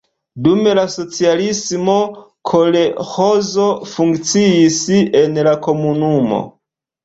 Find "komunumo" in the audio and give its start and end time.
5.71-6.45